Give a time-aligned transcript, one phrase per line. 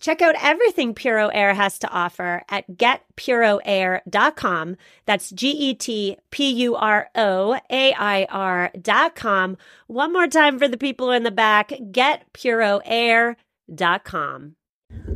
[0.00, 4.76] Check out everything Puro Air has to offer at getpuroair.com.
[5.06, 9.56] That's G E T P U R O A I R.com.
[9.86, 14.56] One more time for the people in the back getpuroair.com.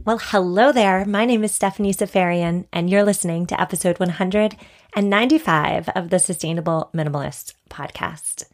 [0.04, 1.04] Well, hello there.
[1.04, 7.54] My name is Stephanie Seferian, and you're listening to episode 195 of the Sustainable Minimalist
[7.70, 8.44] podcast.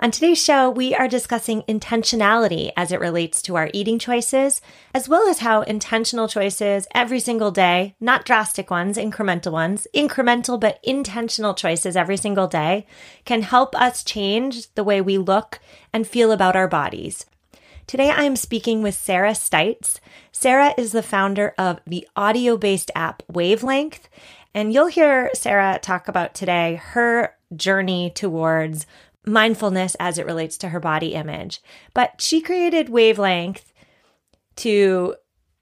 [0.00, 4.60] On today's show, we are discussing intentionality as it relates to our eating choices,
[4.92, 10.58] as well as how intentional choices every single day, not drastic ones, incremental ones, incremental
[10.58, 12.86] but intentional choices every single day
[13.24, 15.60] can help us change the way we look
[15.92, 17.24] and feel about our bodies.
[17.86, 20.00] Today, I am speaking with Sarah Stites.
[20.32, 24.08] Sarah is the founder of the audio based app Wavelength.
[24.54, 28.86] And you'll hear Sarah talk about today her journey towards
[29.26, 31.60] mindfulness as it relates to her body image.
[31.92, 33.72] But she created Wavelength
[34.56, 35.16] to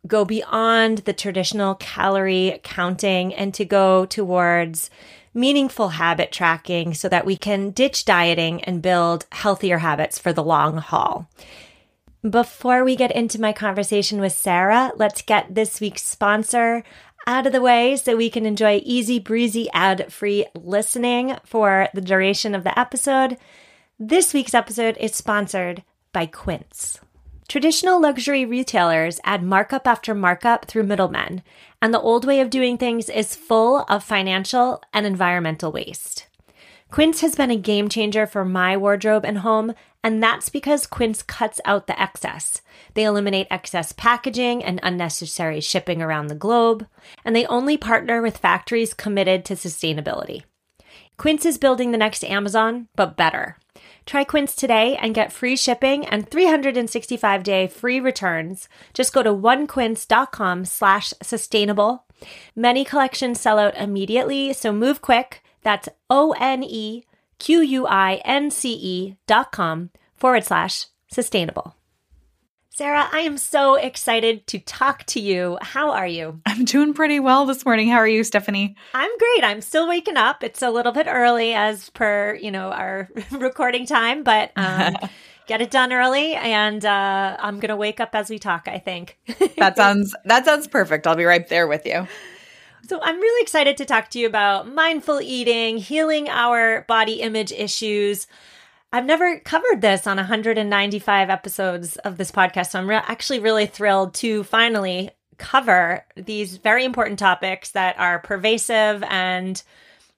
[0.07, 4.91] go beyond the traditional calorie counting and to go towards
[5.35, 10.43] meaningful habit tracking so that we can ditch dieting and build healthier habits for the
[10.43, 11.29] long haul.
[12.29, 16.85] Before we get into my conversation with Sarah, let's get this week's sponsor
[17.27, 22.01] out of the way so we can enjoy easy breezy ad free listening for the
[22.01, 23.37] duration of the episode.
[23.99, 25.83] This week's episode is sponsored
[26.13, 27.01] by Quince.
[27.49, 31.43] Traditional luxury retailers add markup after markup through middlemen,
[31.83, 36.27] and the old way of doing things is full of financial and environmental waste.
[36.93, 39.73] Quince has been a game changer for my wardrobe and home,
[40.05, 42.61] and that's because Quince cuts out the excess.
[42.93, 46.87] They eliminate excess packaging and unnecessary shipping around the globe,
[47.25, 50.43] and they only partner with factories committed to sustainability.
[51.17, 53.57] Quince is building the next Amazon, but better.
[54.05, 58.69] Try Quince today and get free shipping and 365 day free returns.
[58.93, 62.05] Just go to onequince.com slash sustainable.
[62.55, 65.43] Many collections sell out immediately, so move quick.
[65.63, 67.05] That's O-N-E
[67.43, 71.75] Q-U-I-N-C-E dot com forward slash sustainable.
[72.71, 75.59] Sarah, I am so excited to talk to you.
[75.61, 76.41] How are you?
[76.47, 77.89] I'm doing pretty well this morning.
[77.89, 78.77] How are you, Stephanie?
[78.95, 79.45] I'm great.
[79.45, 80.45] I'm still waking up.
[80.45, 84.97] It's a little bit early as per, you know, our recording time, but um,
[85.49, 88.79] get it done early and uh, I'm going to wake up as we talk, I
[88.79, 89.19] think.
[89.59, 91.09] that sounds that sounds perfect.
[91.09, 92.07] I'll be right there with you.
[92.89, 97.53] So I'm really excited to talk to you about mindful eating, healing our body image
[97.53, 98.27] issues.
[98.93, 102.71] I've never covered this on 195 episodes of this podcast.
[102.71, 108.19] So I'm re- actually really thrilled to finally cover these very important topics that are
[108.19, 109.63] pervasive and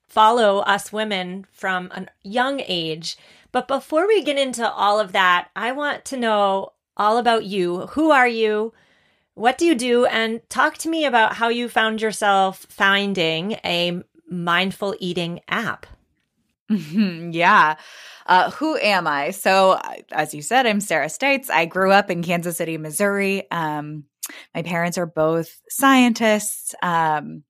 [0.08, 3.18] follow us women from a young age.
[3.52, 7.88] But before we get into all of that, I want to know all about you.
[7.88, 8.72] Who are you?
[9.34, 10.06] What do you do?
[10.06, 15.86] And talk to me about how you found yourself finding a mindful eating app.
[16.68, 17.76] yeah.
[18.26, 19.32] Uh, who am I?
[19.32, 19.78] So,
[20.12, 21.50] as you said, I'm Sarah Stites.
[21.50, 23.50] I grew up in Kansas City, Missouri.
[23.50, 24.04] Um,
[24.54, 26.74] my parents are both scientists.
[26.82, 27.42] Um,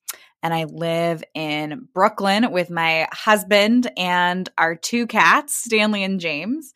[0.43, 6.75] and I live in Brooklyn with my husband and our two cats, Stanley and James.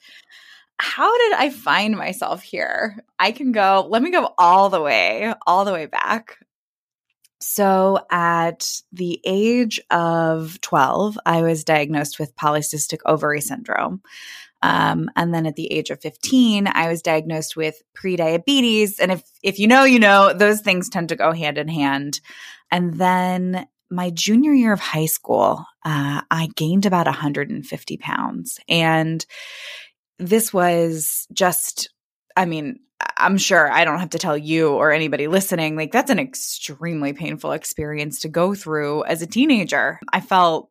[0.81, 3.03] How did I find myself here?
[3.19, 6.39] I can go, let me go all the way, all the way back.
[7.41, 14.03] So, at the age of 12, I was diagnosed with polycystic ovary syndrome.
[14.63, 18.99] Um, and then at the age of 15, I was diagnosed with prediabetes.
[19.01, 22.21] And if, if you know, you know, those things tend to go hand in hand.
[22.71, 28.59] And then my junior year of high school, uh, I gained about 150 pounds.
[28.69, 29.25] And
[30.19, 31.91] this was just,
[32.37, 32.81] I mean,
[33.17, 37.13] I'm sure I don't have to tell you or anybody listening, like that's an extremely
[37.13, 40.01] painful experience to go through as a teenager.
[40.13, 40.71] I felt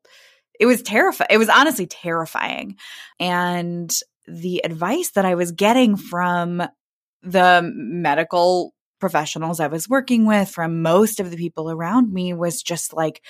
[0.60, 1.30] it was terrifying.
[1.30, 2.76] It was honestly terrifying.
[3.20, 3.94] And
[4.28, 6.62] the advice that I was getting from
[7.24, 12.62] the medical professionals I was working with, from most of the people around me, was
[12.62, 13.22] just like,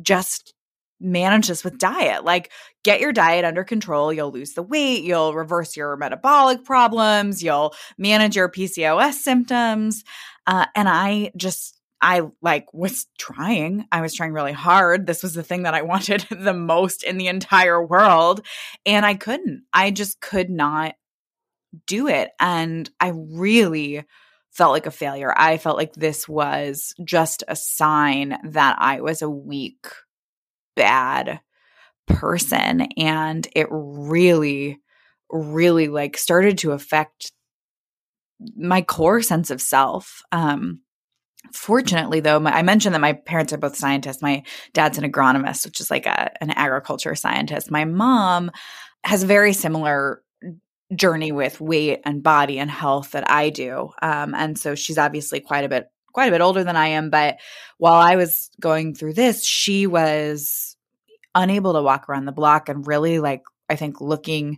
[0.00, 0.54] just
[1.00, 2.24] manage this with diet.
[2.24, 2.50] Like,
[2.84, 4.12] get your diet under control.
[4.12, 5.04] You'll lose the weight.
[5.04, 7.42] You'll reverse your metabolic problems.
[7.42, 10.04] You'll manage your PCOS symptoms.
[10.46, 13.86] Uh, and I just, I like was trying.
[13.90, 15.06] I was trying really hard.
[15.06, 18.44] This was the thing that I wanted the most in the entire world.
[18.84, 19.64] And I couldn't.
[19.72, 20.94] I just could not
[21.86, 22.30] do it.
[22.40, 24.04] And I really
[24.50, 25.34] felt like a failure.
[25.36, 29.86] I felt like this was just a sign that I was a weak
[30.76, 31.40] bad
[32.06, 34.78] person and it really
[35.30, 37.32] really like started to affect
[38.56, 40.80] my core sense of self um
[41.52, 44.42] fortunately though my, i mentioned that my parents are both scientists my
[44.72, 47.70] dad's an agronomist which is like a, an agriculture scientist.
[47.70, 48.50] My mom
[49.04, 50.22] has a very similar
[50.94, 55.40] journey with weight and body and health that i do um, and so she's obviously
[55.40, 57.10] quite a bit quite a bit older than I am.
[57.10, 57.40] But
[57.76, 60.74] while I was going through this, she was
[61.34, 64.56] unable to walk around the block and really like, I think looking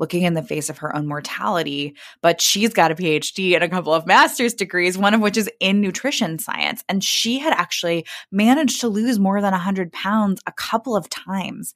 [0.00, 1.94] looking in the face of her own mortality.
[2.22, 5.48] But she's got a PhD and a couple of master's degrees, one of which is
[5.60, 6.82] in nutrition science.
[6.88, 11.72] And she had actually managed to lose more than 100 pounds a couple of times.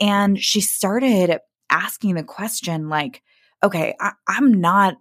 [0.00, 3.22] And she started asking the question, like,
[3.62, 4.96] okay, I, am not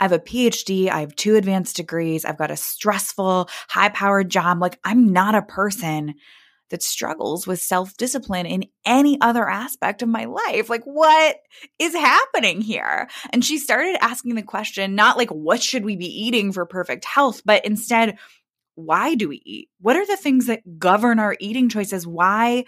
[0.00, 4.28] I have a PhD, I have two advanced degrees, I've got a stressful, high powered
[4.28, 4.60] job.
[4.60, 6.14] Like, I'm not a person
[6.70, 10.68] that struggles with self discipline in any other aspect of my life.
[10.68, 11.36] Like, what
[11.78, 13.08] is happening here?
[13.32, 17.04] And she started asking the question, not like, what should we be eating for perfect
[17.04, 18.18] health, but instead,
[18.76, 19.68] why do we eat?
[19.80, 22.06] What are the things that govern our eating choices?
[22.06, 22.64] Why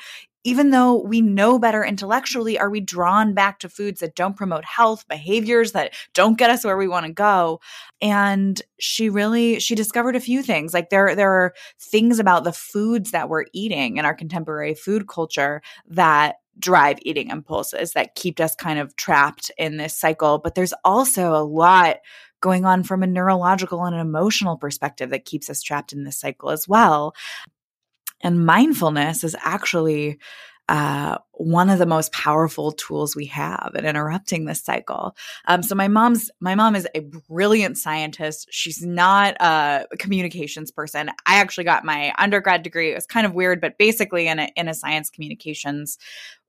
[0.47, 4.65] even though we know better intellectually, are we drawn back to foods that don't promote
[4.65, 7.61] health, behaviors that don't get us where we want to go?
[8.01, 10.73] And she really she discovered a few things.
[10.73, 15.09] Like there there are things about the foods that we're eating in our contemporary food
[15.09, 20.39] culture that drive eating impulses that keep us kind of trapped in this cycle.
[20.39, 21.97] But there's also a lot
[22.41, 26.21] going on from a neurological and an emotional perspective that keeps us trapped in this
[26.21, 27.15] cycle as well.
[28.27, 30.19] And mindfulness is actually
[30.69, 35.17] uh, one of the most powerful tools we have in interrupting this cycle.
[35.47, 37.01] Um, so my mom's my mom is a
[37.31, 38.49] brilliant scientist.
[38.51, 41.11] She's not a communications person.
[41.25, 42.91] I actually got my undergrad degree.
[42.91, 45.99] It was kind of weird, but basically in a in a science communications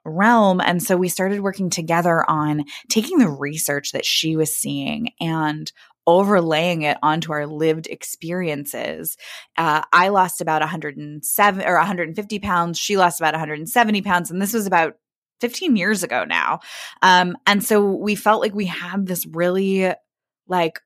[0.03, 0.61] realm.
[0.61, 5.71] And so we started working together on taking the research that she was seeing and
[6.07, 9.17] overlaying it onto our lived experiences.
[9.57, 12.79] Uh, I lost about 107 or 150 pounds.
[12.79, 14.31] She lost about 170 pounds.
[14.31, 14.95] And this was about
[15.41, 16.61] 15 years ago now.
[17.01, 19.91] Um, and so we felt like we had this really
[20.47, 20.79] like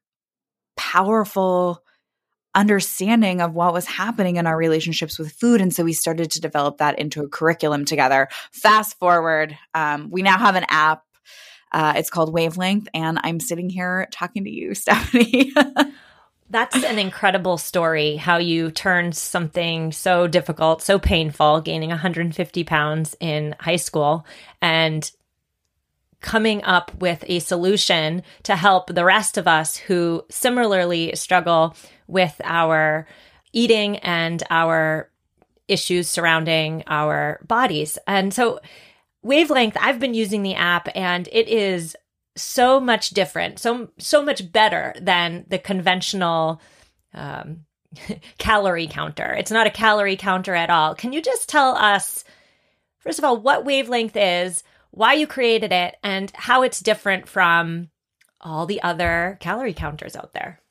[0.75, 1.83] powerful
[2.53, 5.62] understanding of what was happening in our relationships with food.
[5.62, 8.27] And so we started to develop that into a curriculum together.
[8.51, 11.03] Fast forward, um, we now have an app
[11.71, 15.53] uh, it's called Wavelength, and I'm sitting here talking to you, Stephanie.
[16.50, 23.15] That's an incredible story how you turned something so difficult, so painful, gaining 150 pounds
[23.21, 24.25] in high school,
[24.62, 25.09] and
[26.19, 31.75] coming up with a solution to help the rest of us who similarly struggle
[32.07, 33.07] with our
[33.53, 35.10] eating and our
[35.67, 37.98] issues surrounding our bodies.
[38.05, 38.60] And so,
[39.24, 41.96] Wavelength, I've been using the app and it is
[42.36, 46.62] so much different, so so much better than the conventional
[47.13, 47.66] um,
[48.38, 49.34] calorie counter.
[49.34, 50.96] It's not a calorie counter at all.
[50.96, 52.24] Can you just tell us,
[53.00, 57.90] first of all, what Wavelength is, why you created it, and how it's different from
[58.40, 60.62] all the other calorie counters out there?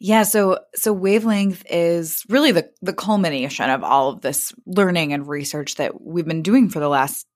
[0.00, 5.26] Yeah, so so wavelength is really the the culmination of all of this learning and
[5.26, 7.26] research that we've been doing for the last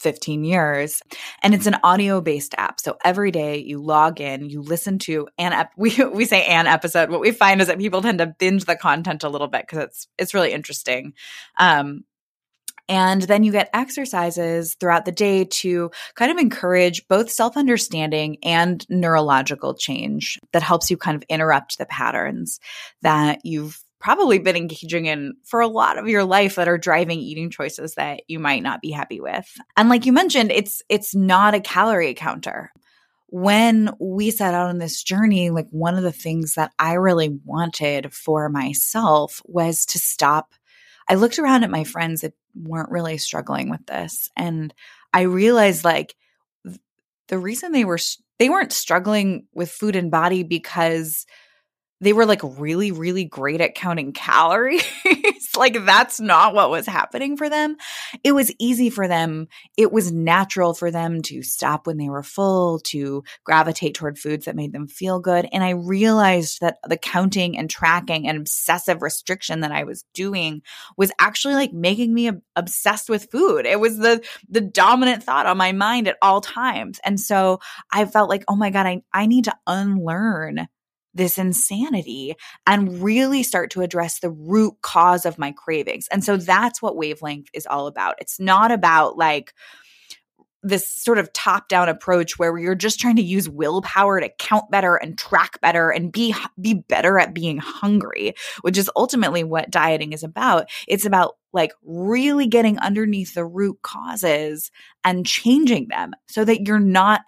[0.00, 1.02] 15 years
[1.42, 2.80] and it's an audio based app.
[2.80, 6.66] So every day you log in you listen to an ep- we we say an
[6.66, 7.10] episode.
[7.10, 9.84] What we find is that people tend to binge the content a little bit because
[9.84, 11.14] it's it's really interesting.
[11.58, 12.04] Um
[12.88, 18.38] and then you get exercises throughout the day to kind of encourage both self understanding
[18.42, 22.60] and neurological change that helps you kind of interrupt the patterns
[23.02, 27.18] that you've probably been engaging in for a lot of your life that are driving
[27.18, 29.52] eating choices that you might not be happy with.
[29.76, 32.70] And like you mentioned, it's it's not a calorie counter.
[33.30, 37.36] When we set out on this journey, like one of the things that I really
[37.44, 40.54] wanted for myself was to stop.
[41.08, 44.72] I looked around at my friends that weren't really struggling with this and
[45.12, 46.14] I realized like
[47.26, 47.98] the reason they were
[48.38, 51.26] they weren't struggling with food and body because
[52.00, 54.84] they were like really, really great at counting calories.
[55.56, 57.76] like that's not what was happening for them.
[58.22, 59.48] It was easy for them.
[59.76, 64.44] It was natural for them to stop when they were full, to gravitate toward foods
[64.44, 65.48] that made them feel good.
[65.52, 70.62] And I realized that the counting and tracking and obsessive restriction that I was doing
[70.98, 73.64] was actually like making me obsessed with food.
[73.64, 77.00] It was the, the dominant thought on my mind at all times.
[77.04, 77.60] And so
[77.90, 80.68] I felt like, oh my God, I, I need to unlearn
[81.16, 82.34] this insanity
[82.66, 86.06] and really start to address the root cause of my cravings.
[86.10, 88.16] And so that's what wavelength is all about.
[88.20, 89.52] It's not about like,
[90.62, 94.68] this sort of top down approach where you're just trying to use willpower to count
[94.68, 99.70] better and track better and be be better at being hungry which is ultimately what
[99.70, 104.72] dieting is about it's about like really getting underneath the root causes
[105.04, 107.20] and changing them so that you're not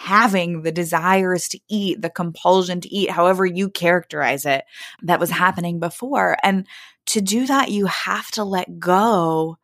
[0.00, 4.64] having the desires to eat, the compulsion to eat, however you characterize it,
[5.02, 6.38] that was happening before.
[6.42, 6.66] And
[7.04, 9.58] to do that, you have to let go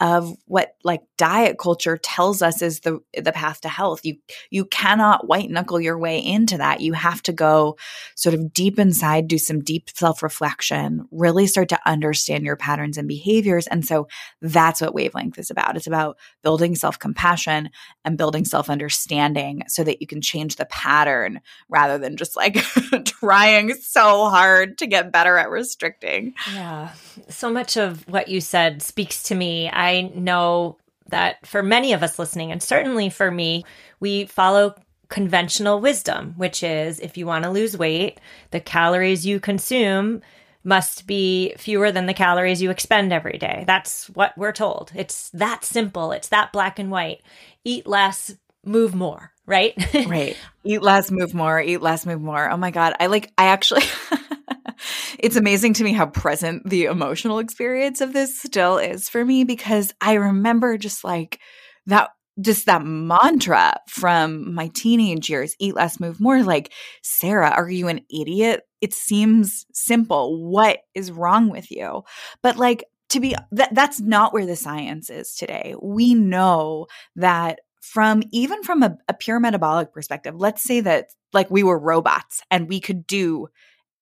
[0.00, 4.04] of what like diet culture tells us is the the path to health.
[4.04, 4.16] You
[4.50, 6.80] you cannot white knuckle your way into that.
[6.80, 7.76] You have to go
[8.14, 13.08] sort of deep inside, do some deep self-reflection, really start to understand your patterns and
[13.08, 13.66] behaviors.
[13.66, 14.06] And so
[14.40, 15.76] that's what wavelength is about.
[15.76, 17.70] It's about building self-compassion
[18.04, 22.54] and building self-understanding so that you can change the pattern rather than just like
[23.04, 26.34] trying so hard to get better at restricting.
[26.52, 26.92] Yeah.
[27.28, 29.68] So much of what you said speaks to me.
[29.68, 30.78] I know
[31.08, 33.64] that for many of us listening, and certainly for me,
[34.00, 34.74] we follow
[35.08, 40.20] conventional wisdom, which is if you want to lose weight, the calories you consume
[40.64, 43.64] must be fewer than the calories you expend every day.
[43.66, 44.92] That's what we're told.
[44.94, 46.12] It's that simple.
[46.12, 47.22] It's that black and white.
[47.64, 49.74] Eat less, move more, right?
[50.06, 50.36] right.
[50.64, 52.50] Eat less, move more, eat less, move more.
[52.50, 52.92] Oh my God.
[53.00, 53.84] I like, I actually.
[55.18, 59.44] it's amazing to me how present the emotional experience of this still is for me
[59.44, 61.40] because I remember just like
[61.86, 67.68] that just that mantra from my teenage years eat less move more like sarah are
[67.68, 72.02] you an idiot it seems simple what is wrong with you
[72.40, 76.86] but like to be that that's not where the science is today we know
[77.16, 81.78] that from even from a, a pure metabolic perspective let's say that like we were
[81.78, 83.48] robots and we could do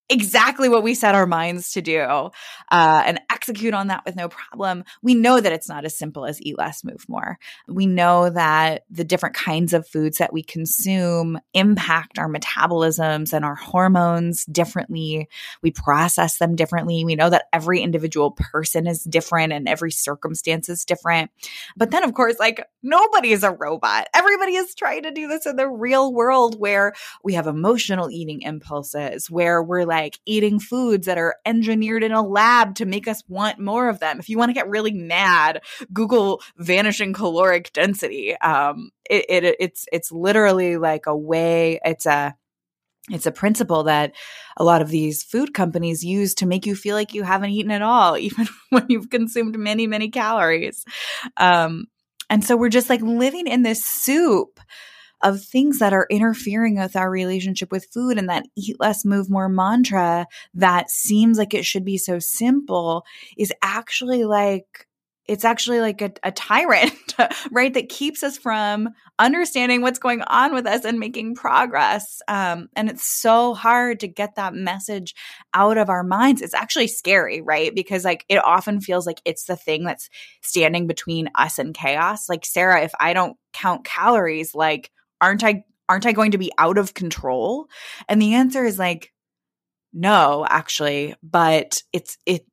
[0.08, 2.30] exactly what we set our minds to do uh,
[2.70, 6.40] and execute on that with no problem, we know that it's not as simple as
[6.42, 7.38] eat less, move more.
[7.66, 13.44] We know that the different kinds of foods that we consume impact our metabolisms and
[13.44, 15.28] our hormones differently.
[15.62, 17.04] We process them differently.
[17.04, 21.30] We know that every individual person is different and every circumstance is different.
[21.76, 24.08] But then, of course, like nobody is a robot.
[24.14, 26.92] Everybody is trying to do this in the real world where
[27.25, 32.12] we have emotional eating impulses, where we're like, like eating foods that are engineered in
[32.12, 34.18] a lab to make us want more of them.
[34.18, 35.62] If you want to get really mad,
[35.92, 38.36] Google vanishing caloric density.
[38.36, 41.80] Um, it, it it's it's literally like a way.
[41.84, 42.34] It's a
[43.10, 44.12] it's a principle that
[44.56, 47.70] a lot of these food companies use to make you feel like you haven't eaten
[47.70, 50.84] at all, even when you've consumed many, many calories.
[51.36, 51.86] Um,
[52.28, 54.60] and so we're just like living in this soup
[55.23, 59.30] of things that are interfering with our relationship with food and that eat less, move
[59.30, 63.04] more mantra that seems like it should be so simple
[63.37, 64.87] is actually like
[65.28, 66.92] it's actually like a, a, tyrant,
[67.50, 67.75] right?
[67.75, 72.23] That keeps us from understanding what's going on with us and making progress.
[72.28, 75.14] Um, and it's so hard to get that message
[75.52, 76.42] out of our minds.
[76.42, 77.75] It's actually scary, right?
[77.75, 80.08] Because like it often feels like it's the thing that's
[80.42, 82.28] standing between us and chaos.
[82.28, 86.52] Like, Sarah, if I don't count calories, like aren't I aren't I going to be
[86.58, 87.68] out of control?
[88.08, 89.12] And the answer is like
[89.92, 92.46] no, actually, but it's it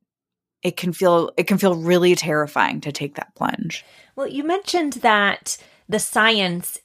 [0.62, 3.84] it can feel it can feel really terrifying to take that plunge.
[4.16, 6.78] Well, you mentioned that the science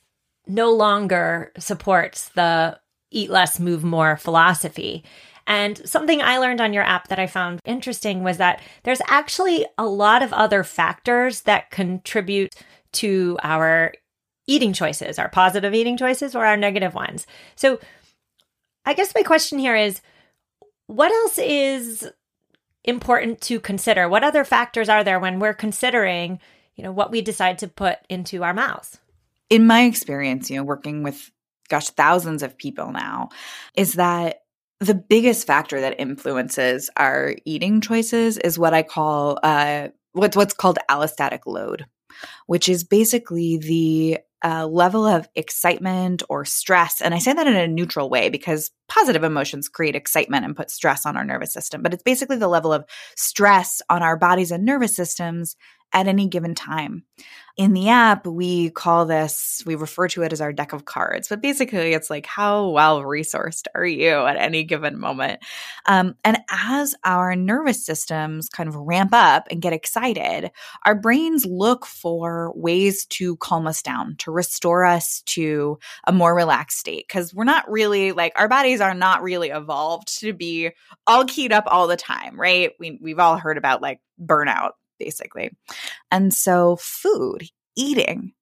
[0.48, 2.80] no longer supports the
[3.12, 5.04] eat less move more philosophy.
[5.48, 9.66] And something I learned on your app that I found interesting was that there's actually
[9.78, 12.54] a lot of other factors that contribute
[12.94, 13.94] to our
[14.50, 17.28] eating choices, our positive eating choices or our negative ones.
[17.56, 17.80] So
[18.86, 20.02] I guess my question here is
[20.88, 22.10] what else is
[22.84, 24.10] important to consider?
[24.10, 26.40] What other factors are there when we're considering,
[26.76, 28.98] you know, what we decide to put into our mouths?
[29.50, 31.32] In my experience, you know, working with
[31.70, 33.30] gosh, thousands of people now,
[33.76, 34.42] is that
[34.80, 40.54] the biggest factor that influences our eating choices is what I call uh, what's what's
[40.54, 41.86] called allostatic load,
[42.48, 47.02] which is basically the a level of excitement or stress.
[47.02, 50.72] And I say that in a neutral way because positive emotions create excitement and put
[50.72, 51.82] stress on our nervous system.
[51.82, 55.56] But it's basically the level of stress on our bodies and nervous systems
[55.94, 57.04] at any given time.
[57.58, 61.28] In the app, we call this, we refer to it as our deck of cards,
[61.28, 65.42] but basically it's like, how well resourced are you at any given moment?
[65.86, 70.52] Um, and as our nervous systems kind of ramp up and get excited,
[70.86, 76.34] our brains look for ways to calm us down, to restore us to a more
[76.34, 77.10] relaxed state.
[77.10, 80.72] Cause we're not really like, our bodies are not really evolved to be
[81.08, 82.72] all keyed up all the time, right?
[82.80, 85.52] We, we've all heard about like burnout basically.
[86.12, 88.34] And so, food, eating,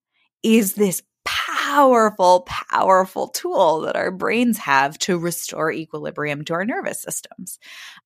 [0.42, 7.02] is this powerful, powerful tool that our brains have to restore equilibrium to our nervous
[7.02, 7.58] systems.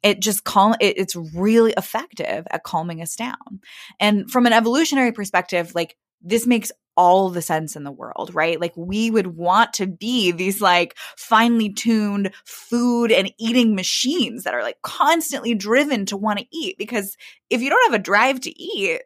[0.02, 3.60] It just calm, it, it's really effective at calming us down.
[4.00, 8.60] And from an evolutionary perspective, like this makes all the sense in the world, right?
[8.60, 14.54] Like we would want to be these like finely tuned food and eating machines that
[14.54, 17.16] are like constantly driven to want to eat because
[17.48, 19.00] if you don't have a drive to eat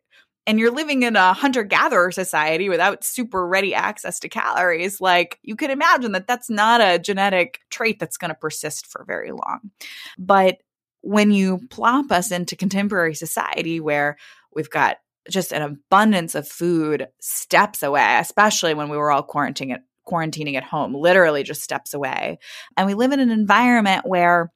[0.49, 5.38] and you're living in a hunter gatherer society without super ready access to calories, like
[5.42, 9.30] you can imagine that that's not a genetic trait that's going to persist for very
[9.30, 9.70] long.
[10.18, 10.58] But
[11.02, 14.16] when you plop us into contemporary society where
[14.52, 14.96] we've got
[15.30, 20.54] just an abundance of food steps away, especially when we were all quarantining at quarantining
[20.54, 22.38] at home, literally just steps away.
[22.76, 24.52] And we live in an environment where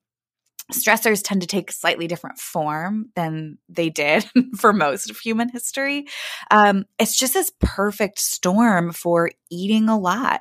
[0.72, 4.24] stressors tend to take slightly different form than they did
[4.56, 6.06] for most of human history.
[6.50, 10.40] Um, it's just this perfect storm for eating a lot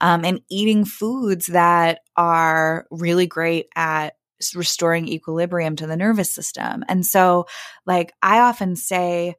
[0.00, 4.14] um, and eating foods that are really great at
[4.54, 6.84] restoring equilibrium to the nervous system.
[6.88, 7.46] And so,
[7.86, 9.34] like, I often say,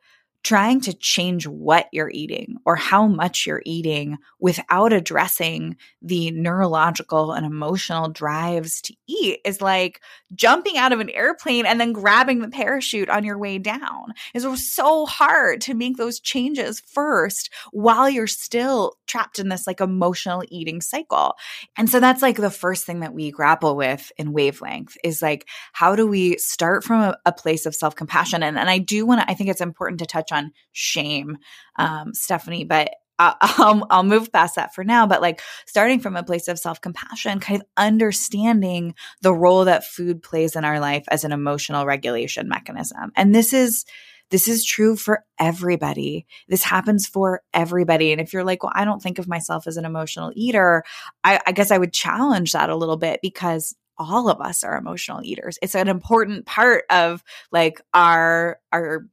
[0.47, 7.33] trying to change what you're eating or how much you're eating without addressing the neurological
[7.33, 9.99] and emotional drives to eat is like
[10.33, 14.13] jumping out of an airplane and then grabbing the parachute on your way down.
[14.33, 19.81] It's so hard to make those changes first while you're still trapped in this like
[19.81, 21.35] emotional eating cycle.
[21.75, 25.45] And so that's like the first thing that we grapple with in wavelength is like,
[25.73, 28.43] how do we start from a, a place of self compassion?
[28.43, 31.37] And, and I do want to, I think it's important to touch on on shame,
[31.77, 35.07] um, Stephanie, but I'll, I'll move past that for now.
[35.07, 39.85] But like starting from a place of self compassion, kind of understanding the role that
[39.85, 43.11] food plays in our life as an emotional regulation mechanism.
[43.15, 43.85] And this is,
[44.29, 46.27] this is true for everybody.
[46.47, 48.11] This happens for everybody.
[48.11, 50.83] And if you're like, well, I don't think of myself as an emotional eater,
[51.23, 54.77] I, I guess I would challenge that a little bit because all of us are
[54.77, 55.57] emotional eaters.
[55.61, 59.07] It's an important part of like our, our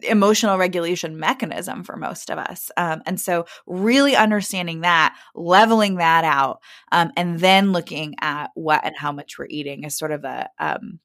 [0.00, 2.70] emotional regulation mechanism for most of us.
[2.76, 8.84] Um, and so, really understanding that, leveling that out, um, and then looking at what
[8.84, 10.98] and how much we're eating is sort of a um,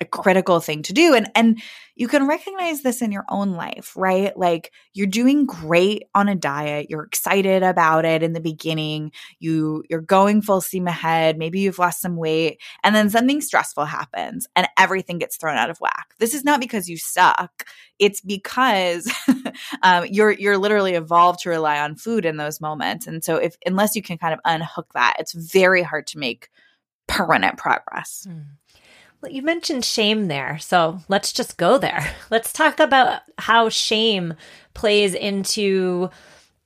[0.00, 1.60] a critical thing to do and and
[1.98, 4.36] you can recognize this in your own life right?
[4.36, 9.84] Like you're doing great on a diet you're excited about it in the beginning you
[9.88, 14.46] you're going full steam ahead maybe you've lost some weight and then something stressful happens
[14.54, 16.14] and everything gets thrown out of whack.
[16.18, 17.64] This is not because you suck
[17.98, 19.10] it's because
[19.82, 23.56] um, you're you're literally evolved to rely on food in those moments and so if
[23.64, 26.50] unless you can kind of unhook that it's very hard to make
[27.06, 28.26] permanent progress.
[28.28, 28.44] Mm.
[29.28, 30.58] You mentioned shame there.
[30.58, 32.14] So let's just go there.
[32.30, 34.34] Let's talk about how shame
[34.74, 36.10] plays into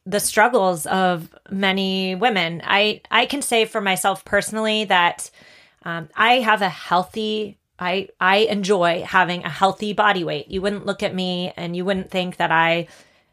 [0.04, 2.60] the struggles of many women.
[2.64, 5.30] I, I can say for myself personally that
[5.84, 10.48] um, I have a healthy I I enjoy having a healthy body weight.
[10.50, 12.88] You wouldn't look at me and you wouldn't think that I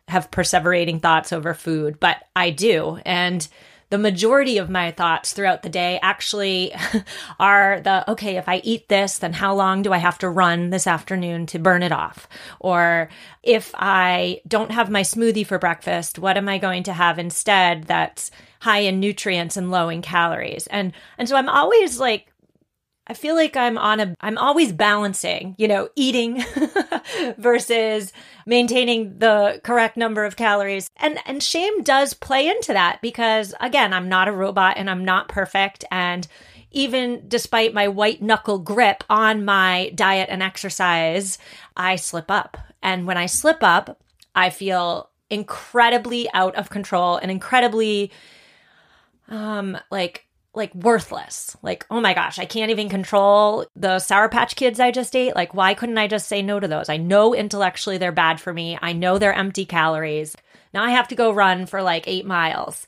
[0.08, 3.00] have perseverating thoughts over food, but I do.
[3.06, 3.46] And
[3.90, 6.74] the majority of my thoughts throughout the day actually
[7.40, 10.70] are the okay, if I eat this, then how long do I have to run
[10.72, 12.28] this afternoon to burn it off?
[12.60, 13.10] Or
[13.44, 17.86] if I don't have my smoothie for breakfast, what am I going to have instead
[17.86, 20.68] that's high in nutrients and low in calories?
[20.68, 22.28] And and so I'm always like
[23.08, 26.44] I feel like I'm on a, I'm always balancing, you know, eating
[27.38, 28.12] versus
[28.46, 30.90] maintaining the correct number of calories.
[30.98, 35.06] And, and shame does play into that because again, I'm not a robot and I'm
[35.06, 35.86] not perfect.
[35.90, 36.28] And
[36.72, 41.38] even despite my white knuckle grip on my diet and exercise,
[41.78, 42.58] I slip up.
[42.84, 44.02] And when I slip up,
[44.36, 48.12] I feel incredibly out of control and incredibly,
[49.30, 50.27] um, like
[50.58, 51.56] like worthless.
[51.62, 55.36] Like, oh my gosh, I can't even control the Sour Patch Kids I just ate.
[55.36, 56.90] Like, why couldn't I just say no to those?
[56.90, 58.78] I know intellectually they're bad for me.
[58.82, 60.36] I know they're empty calories.
[60.74, 62.88] Now I have to go run for like eight miles.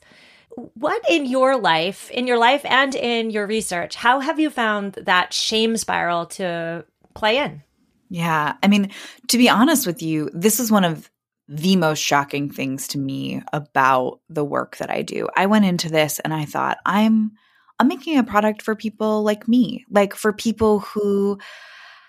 [0.74, 4.94] What in your life, in your life and in your research, how have you found
[4.94, 7.62] that shame spiral to play in?
[8.10, 8.54] Yeah.
[8.62, 8.90] I mean,
[9.28, 11.08] to be honest with you, this is one of
[11.48, 15.28] the most shocking things to me about the work that I do.
[15.36, 17.32] I went into this and I thought, I'm
[17.80, 21.38] I'm making a product for people like me, like for people who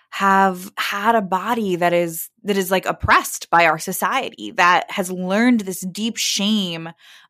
[0.09, 5.09] have had a body that is that is like oppressed by our society that has
[5.09, 6.89] learned this deep shame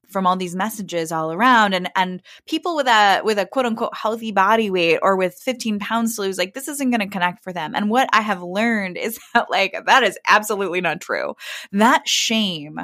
[0.09, 1.75] from all these messages all around.
[1.75, 5.77] And and people with a with a quote unquote healthy body weight or with 15
[5.77, 7.75] pounds to lose like this isn't going to connect for them.
[7.75, 11.35] And what i have learned is that like that is absolutely not true.
[11.71, 12.79] That shame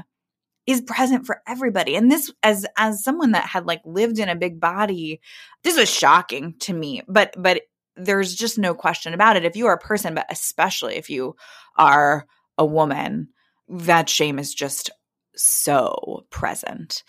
[0.68, 4.36] is present for everybody and this as as someone that had like lived in a
[4.36, 5.20] big body
[5.64, 7.62] this was shocking to me but but
[7.96, 11.36] there's just no question about it if you are a person but especially if you
[11.78, 12.28] are
[12.58, 13.30] a woman
[13.70, 14.92] that shame is just
[15.40, 17.04] so present.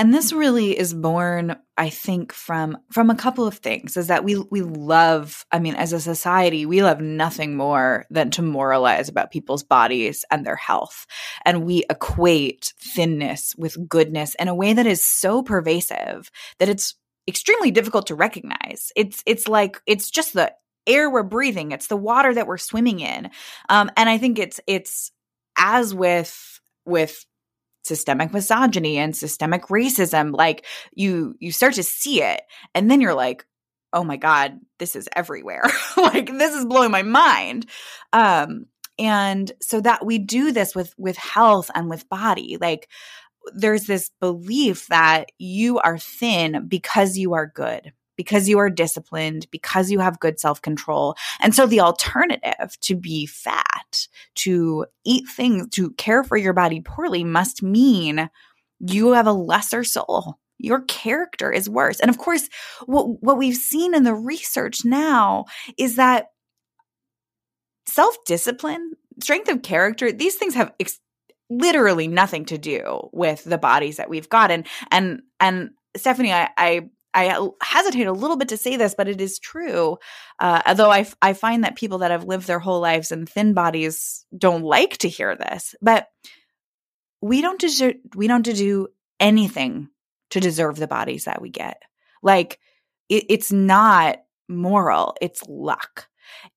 [0.00, 3.96] And this really is born, I think, from from a couple of things.
[3.96, 8.30] Is that we we love, I mean, as a society, we love nothing more than
[8.32, 11.04] to moralize about people's bodies and their health.
[11.44, 16.30] And we equate thinness with goodness in a way that is so pervasive
[16.60, 16.94] that it's
[17.26, 18.92] extremely difficult to recognize.
[18.94, 20.54] It's it's like it's just the
[20.86, 23.30] air we're breathing, it's the water that we're swimming in.
[23.68, 25.10] Um, and I think it's it's
[25.58, 27.26] as with with
[27.84, 32.42] systemic misogyny and systemic racism like you you start to see it
[32.74, 33.46] and then you're like
[33.92, 35.64] oh my god this is everywhere.
[35.96, 37.66] Like this is blowing my mind.
[38.12, 38.66] Um
[38.98, 42.88] and so that we do this with with health and with body like
[43.54, 49.46] there's this belief that you are thin because you are good because you are disciplined,
[49.50, 51.14] because you have good self control.
[51.40, 56.82] And so the alternative to be fat, to eat things, to care for your body
[56.82, 58.28] poorly must mean
[58.80, 60.34] you have a lesser soul.
[60.58, 62.00] Your character is worse.
[62.00, 62.48] And of course,
[62.86, 65.44] what, what we've seen in the research now
[65.78, 66.26] is that
[67.86, 70.98] self discipline, strength of character, these things have ex-
[71.48, 74.50] literally nothing to do with the bodies that we've got.
[74.50, 76.90] And, and, and Stephanie, I, I
[77.26, 79.98] I hesitate a little bit to say this, but it is true.
[80.38, 83.54] Uh, although I, I find that people that have lived their whole lives in thin
[83.54, 86.08] bodies don't like to hear this, but
[87.20, 89.88] we don't deserve, we don't do anything
[90.30, 91.82] to deserve the bodies that we get.
[92.22, 92.58] Like
[93.08, 96.08] it, it's not moral, it's luck.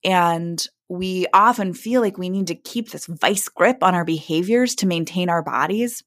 [0.03, 4.75] And we often feel like we need to keep this vice grip on our behaviors
[4.75, 6.03] to maintain our bodies.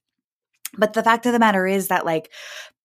[0.77, 2.31] But the fact of the matter is that, like,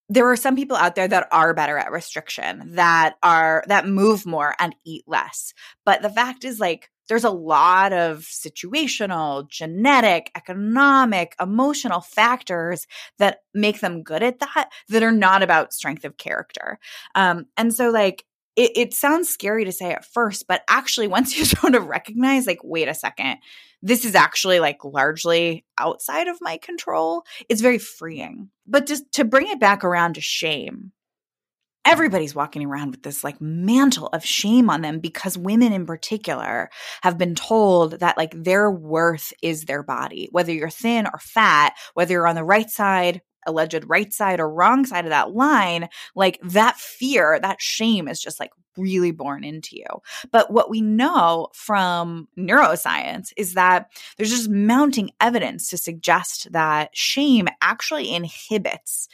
[0.09, 4.25] there are some people out there that are better at restriction that are that move
[4.25, 5.53] more and eat less.
[5.85, 13.39] But the fact is like there's a lot of situational genetic economic emotional factors that
[13.53, 16.79] make them good at that that are not about strength of character.
[17.15, 18.25] Um, and so like
[18.59, 22.45] it, it sounds scary to say at first but actually once you sort of recognize
[22.45, 23.37] like wait a second
[23.81, 28.49] this is actually like largely outside of my control, it's very freeing.
[28.67, 30.91] But just to bring it back around to shame,
[31.85, 36.69] everybody's walking around with this like mantle of shame on them because women in particular
[37.01, 41.73] have been told that like their worth is their body, whether you're thin or fat,
[41.93, 45.89] whether you're on the right side alleged right side or wrong side of that line,
[46.15, 49.85] like that fear, that shame is just like really born into you.
[50.31, 56.89] But what we know from neuroscience is that there's just mounting evidence to suggest that
[56.93, 59.07] shame actually inhibits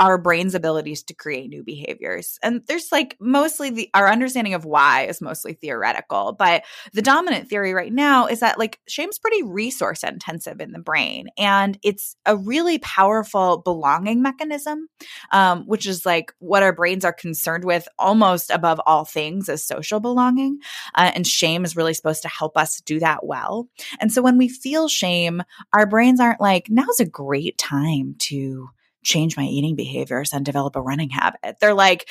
[0.00, 2.38] our brain's abilities to create new behaviors.
[2.42, 7.48] And there's like mostly the our understanding of why is mostly theoretical, but the dominant
[7.48, 12.16] theory right now is that like shame's pretty resource intensive in the brain and it's
[12.24, 14.88] a really powerful belonging mechanism,
[15.32, 19.64] um, which is like what our brains are concerned with almost above all things is
[19.64, 20.58] social belonging.
[20.94, 23.68] Uh, and shame is really supposed to help us do that well.
[24.00, 25.42] And so when we feel shame,
[25.74, 28.70] our brains aren't like, now's a great time to
[29.02, 31.56] change my eating behaviors and develop a running habit.
[31.60, 32.08] They're like,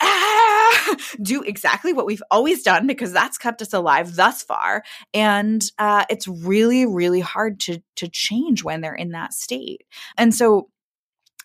[0.00, 4.82] ah, do exactly what we've always done because that's kept us alive thus far.
[5.12, 9.84] And uh, it's really, really hard to to change when they're in that state.
[10.16, 10.68] And so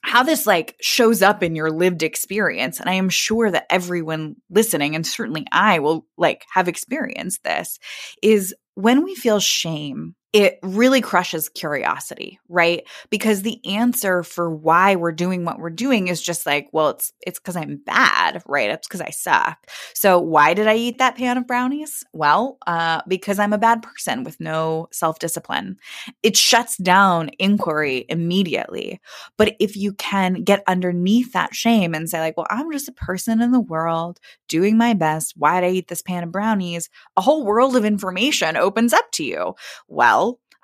[0.01, 4.35] how this like shows up in your lived experience and i am sure that everyone
[4.49, 7.79] listening and certainly i will like have experienced this
[8.23, 12.83] is when we feel shame it really crushes curiosity, right?
[13.09, 17.11] Because the answer for why we're doing what we're doing is just like, well, it's
[17.21, 18.69] it's because I'm bad, right?
[18.69, 19.57] It's because I suck.
[19.95, 22.03] So why did I eat that pan of brownies?
[22.13, 25.77] Well, uh, because I'm a bad person with no self discipline.
[26.21, 29.01] It shuts down inquiry immediately.
[29.35, 32.93] But if you can get underneath that shame and say like, well, I'm just a
[32.93, 35.33] person in the world doing my best.
[35.37, 36.89] Why did I eat this pan of brownies?
[37.17, 39.55] A whole world of information opens up to you.
[39.87, 40.18] Well,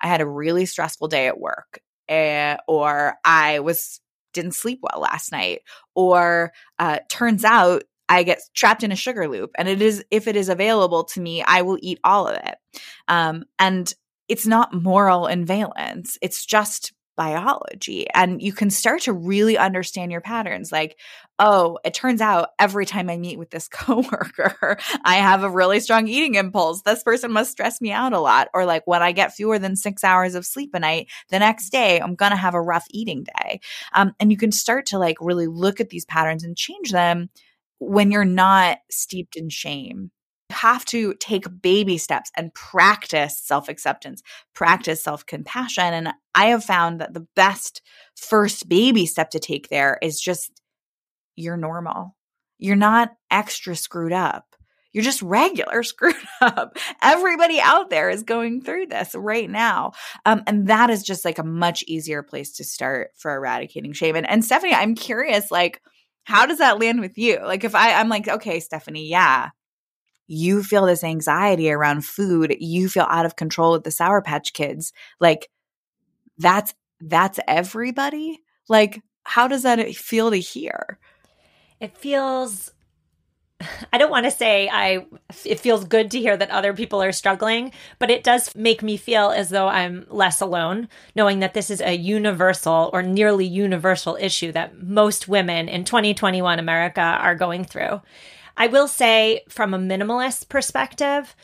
[0.06, 4.00] I had a really stressful day at work, uh, or I was
[4.32, 5.62] didn't sleep well last night,
[5.94, 10.28] or uh, turns out I get trapped in a sugar loop, and it is if
[10.28, 12.54] it is available to me, I will eat all of it.
[13.08, 13.92] Um, and
[14.28, 20.12] it's not moral and valence; it's just biology and you can start to really understand
[20.12, 20.98] your patterns like
[21.38, 25.80] oh it turns out every time i meet with this coworker i have a really
[25.80, 26.82] strong eating impulse.
[26.82, 29.76] This person must stress me out a lot or like when i get fewer than
[29.76, 33.24] six hours of sleep a night the next day i'm gonna have a rough eating
[33.24, 33.60] day.
[33.92, 37.30] Um, and you can start to like really look at these patterns and change them
[37.78, 40.10] when you're not steeped in shame
[40.50, 44.22] have to take baby steps and practice self acceptance,
[44.54, 45.92] practice self compassion.
[45.92, 47.82] And I have found that the best
[48.16, 50.62] first baby step to take there is just
[51.36, 52.16] you're normal.
[52.58, 54.56] You're not extra screwed up.
[54.92, 56.78] You're just regular screwed up.
[57.02, 59.92] Everybody out there is going through this right now.
[60.24, 64.16] Um, and that is just like a much easier place to start for eradicating shame.
[64.16, 65.82] And, and Stephanie, I'm curious, like,
[66.24, 67.40] how does that land with you?
[67.44, 69.50] Like, if I, I'm like, okay, Stephanie, yeah,
[70.26, 74.52] you feel this anxiety around food, you feel out of control with the Sour Patch
[74.52, 74.92] Kids.
[75.20, 75.48] Like
[76.38, 78.40] that's that's everybody?
[78.68, 80.98] Like how does that eh, feel to hear?
[81.80, 82.72] It feels
[83.92, 85.06] I don't want to say I
[85.44, 88.96] it feels good to hear that other people are struggling, but it does make me
[88.96, 94.16] feel as though I'm less alone, knowing that this is a universal or nearly universal
[94.20, 98.00] issue that most women in 2021 America are going through.
[98.56, 101.34] I will say, from a minimalist perspective,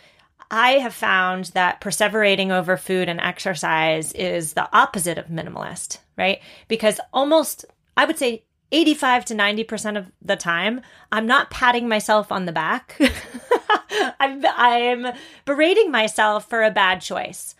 [0.50, 6.40] I have found that perseverating over food and exercise is the opposite of minimalist, right?
[6.68, 7.64] Because almost,
[7.96, 12.52] I would say, 85 to 90% of the time, I'm not patting myself on the
[12.52, 12.98] back.
[14.20, 17.54] I'm, I'm berating myself for a bad choice.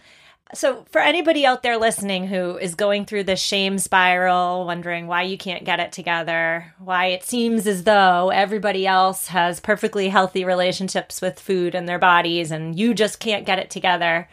[0.55, 5.23] So, for anybody out there listening who is going through the shame spiral, wondering why
[5.23, 10.45] you can't get it together, why it seems as though everybody else has perfectly healthy
[10.45, 14.29] relationships with food and their bodies and you just can't get it together,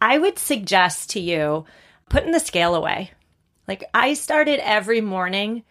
[0.00, 1.64] I would suggest to you
[2.08, 3.10] putting the scale away.
[3.66, 5.64] Like, I started every morning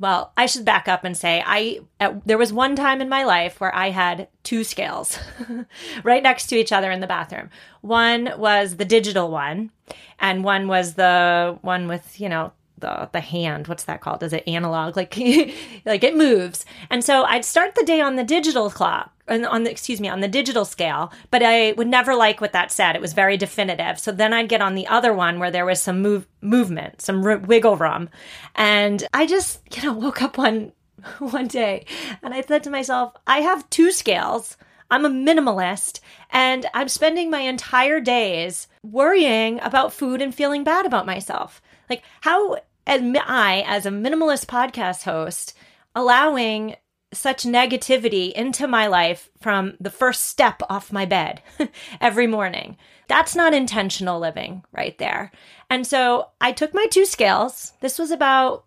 [0.00, 3.24] well, I should back up and say I at, there was one time in my
[3.24, 5.18] life where I had two scales
[6.04, 7.50] right next to each other in the bathroom.
[7.80, 9.70] One was the digital one,
[10.18, 14.22] and one was the one with you know the the hand what's that called?
[14.22, 14.96] Is it analog?
[14.96, 15.16] Like
[15.84, 16.64] like it moves.
[16.90, 20.08] And so i'd start the day on the digital clock and on the excuse me
[20.08, 22.96] on the digital scale but i would never like what that said.
[22.96, 23.98] It was very definitive.
[23.98, 27.24] So then i'd get on the other one where there was some move movement some
[27.24, 28.08] r- wiggle room.
[28.54, 30.72] And i just you know woke up one
[31.18, 31.86] one day
[32.24, 34.56] and i said to myself i have two scales.
[34.90, 40.86] I'm a minimalist and I'm spending my entire days worrying about food and feeling bad
[40.86, 41.60] about myself.
[41.90, 42.56] Like, how
[42.88, 45.54] am I, as a minimalist podcast host,
[45.94, 46.76] allowing
[47.12, 51.42] such negativity into my life from the first step off my bed
[52.00, 52.76] every morning.
[53.08, 55.32] That's not intentional living right there.
[55.70, 57.72] And so I took my two scales.
[57.80, 58.64] This was about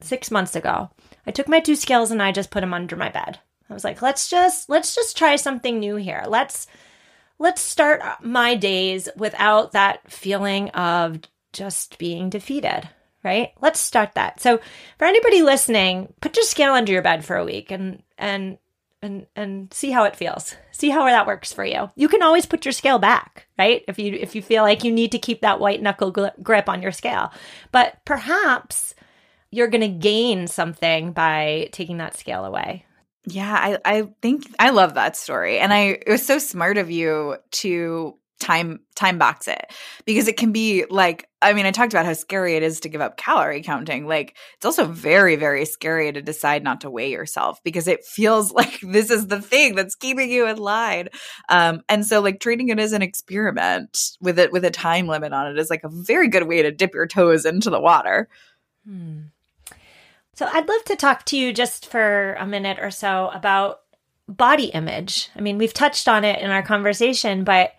[0.00, 0.90] six months ago.
[1.26, 3.40] I took my two scales and I just put them under my bed.
[3.68, 6.22] I was like, let's just let's just try something new here.
[6.28, 6.68] Let's
[7.40, 11.20] let's start my days without that feeling of
[11.52, 12.88] just being defeated
[13.26, 13.50] right?
[13.60, 14.40] Let's start that.
[14.40, 14.60] So
[14.98, 18.56] for anybody listening, put your scale under your bed for a week and and
[19.02, 20.54] and and see how it feels.
[20.72, 21.90] See how that works for you.
[21.96, 23.82] You can always put your scale back, right?
[23.88, 26.82] If you if you feel like you need to keep that white knuckle grip on
[26.82, 27.32] your scale.
[27.72, 28.94] But perhaps
[29.50, 32.84] you're going to gain something by taking that scale away.
[33.26, 35.58] Yeah, I I think I love that story.
[35.58, 39.72] And I it was so smart of you to time time box it.
[40.04, 42.88] Because it can be like i mean i talked about how scary it is to
[42.88, 44.06] give up calorie counting.
[44.06, 48.52] Like it's also very very scary to decide not to weigh yourself because it feels
[48.52, 51.08] like this is the thing that's keeping you in line.
[51.48, 55.32] Um and so like treating it as an experiment with it with a time limit
[55.32, 58.28] on it is like a very good way to dip your toes into the water.
[58.86, 59.22] Hmm.
[60.34, 63.80] so i'd love to talk to you just for a minute or so about
[64.28, 65.30] body image.
[65.36, 67.74] I mean we've touched on it in our conversation but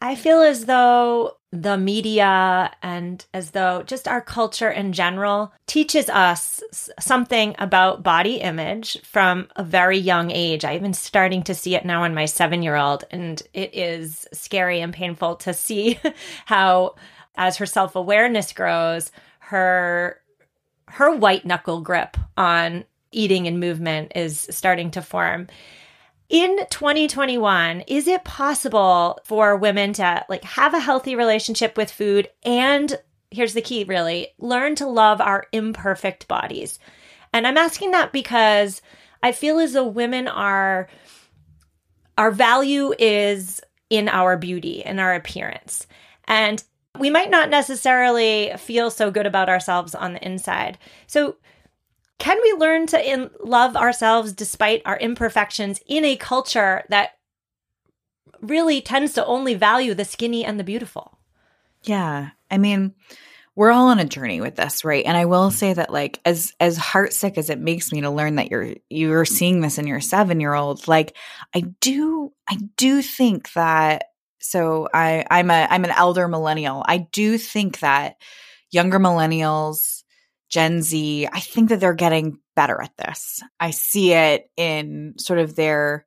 [0.00, 6.10] I feel as though the media and as though just our culture in general teaches
[6.10, 6.62] us
[7.00, 10.64] something about body image from a very young age.
[10.64, 14.26] I'm even starting to see it now in my seven year old, and it is
[14.32, 15.98] scary and painful to see
[16.44, 16.96] how,
[17.34, 20.20] as her self awareness grows, her
[20.88, 25.48] her white knuckle grip on eating and movement is starting to form
[26.28, 32.28] in 2021 is it possible for women to like have a healthy relationship with food
[32.44, 32.98] and
[33.30, 36.78] here's the key really learn to love our imperfect bodies?
[37.32, 38.82] And i'm asking that because
[39.22, 40.88] i feel as though women are
[42.18, 43.60] our value is
[43.90, 45.86] in our beauty and our appearance.
[46.26, 46.62] And
[46.98, 50.78] we might not necessarily feel so good about ourselves on the inside.
[51.06, 51.36] So
[52.18, 57.10] can we learn to in- love ourselves despite our imperfections in a culture that
[58.40, 61.18] really tends to only value the skinny and the beautiful?
[61.82, 62.30] Yeah.
[62.50, 62.94] I mean,
[63.54, 65.04] we're all on a journey with this, right?
[65.04, 68.36] And I will say that like as as heartsick as it makes me to learn
[68.36, 71.16] that you're you're seeing this in your 7-year-old, like
[71.54, 74.04] I do I do think that
[74.38, 76.84] so I I'm a I'm an elder millennial.
[76.86, 78.16] I do think that
[78.70, 79.95] younger millennials
[80.48, 83.42] Gen Z, I think that they're getting better at this.
[83.60, 86.06] I see it in sort of their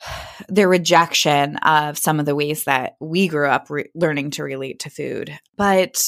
[0.48, 4.80] their rejection of some of the ways that we grew up re- learning to relate
[4.80, 5.38] to food.
[5.56, 6.02] But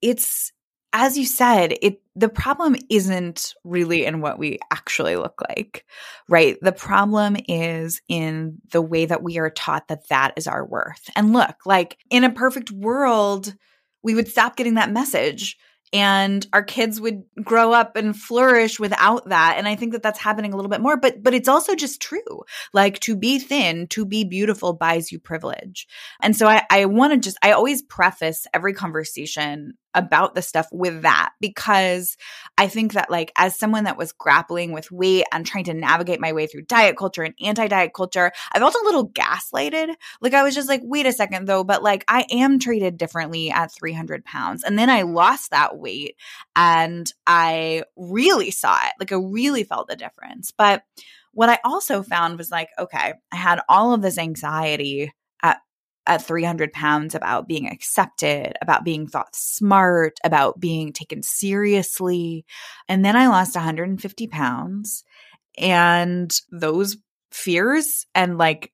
[0.00, 0.52] it's
[0.94, 5.86] as you said, it the problem isn't really in what we actually look like,
[6.28, 6.58] right?
[6.60, 11.08] The problem is in the way that we are taught that that is our worth.
[11.16, 13.54] And look, like in a perfect world,
[14.02, 15.56] we would stop getting that message
[15.92, 19.56] and our kids would grow up and flourish without that.
[19.58, 22.00] And i think that that's happening a little bit more but but it's also just
[22.00, 22.42] true.
[22.72, 25.86] Like to be thin to be beautiful buys you privilege.
[26.20, 30.66] And so i i want to just i always preface every conversation about the stuff
[30.72, 32.16] with that because
[32.56, 36.20] I think that like as someone that was grappling with weight and trying to navigate
[36.20, 39.94] my way through diet culture and anti-diet culture, I felt a little gaslighted.
[40.20, 43.50] Like I was just like, wait a second though, but like I am treated differently
[43.50, 44.64] at 300 pounds.
[44.64, 46.16] And then I lost that weight
[46.56, 48.92] and I really saw it.
[48.98, 50.52] Like I really felt the difference.
[50.56, 50.82] But
[51.32, 55.60] what I also found was like, okay, I had all of this anxiety at
[56.20, 62.44] 300 pounds about being accepted, about being thought smart, about being taken seriously.
[62.88, 65.04] And then I lost 150 pounds.
[65.58, 66.96] And those
[67.30, 68.71] fears and like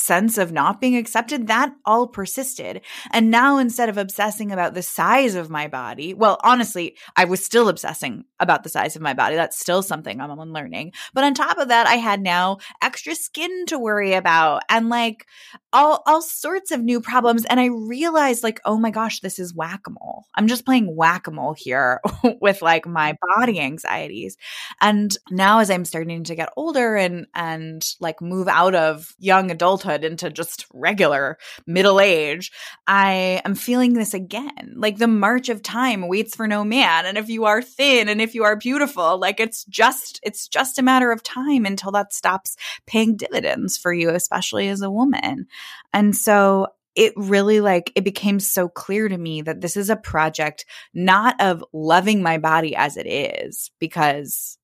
[0.00, 2.80] sense of not being accepted, that all persisted.
[3.12, 7.44] And now instead of obsessing about the size of my body, well, honestly, I was
[7.44, 9.36] still obsessing about the size of my body.
[9.36, 10.92] That's still something I'm unlearning.
[11.12, 15.26] But on top of that, I had now extra skin to worry about and like
[15.72, 17.44] all all sorts of new problems.
[17.44, 20.24] And I realized like, oh my gosh, this is whack-a-mole.
[20.34, 22.00] I'm just playing whack-a-mole here
[22.40, 24.36] with like my body anxieties.
[24.80, 29.50] And now as I'm starting to get older and and like move out of young
[29.50, 32.52] adulthood adulthood into just regular middle age,
[32.86, 34.74] I am feeling this again.
[34.76, 37.06] Like the march of time waits for no man.
[37.06, 40.78] And if you are thin and if you are beautiful, like it's just, it's just
[40.78, 45.46] a matter of time until that stops paying dividends for you, especially as a woman.
[45.92, 49.96] And so it really like it became so clear to me that this is a
[49.96, 54.58] project not of loving my body as it is because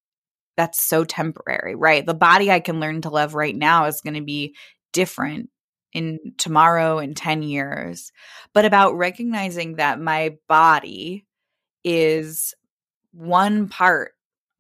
[0.57, 2.05] that's so temporary, right?
[2.05, 4.57] The body I can learn to love right now is going to be
[4.97, 5.51] different
[5.93, 8.13] in tomorrow in 10 years,
[8.55, 11.27] but about recognizing that my body
[11.85, 12.55] is
[13.13, 14.13] one part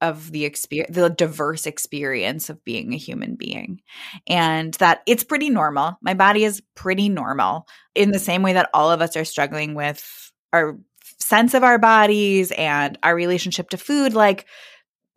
[0.02, 3.80] of the experience the diverse experience of being a human being
[4.28, 5.96] and that it's pretty normal.
[6.02, 9.74] My body is pretty normal in the same way that all of us are struggling
[9.74, 10.78] with our
[11.18, 14.44] sense of our bodies and our relationship to food like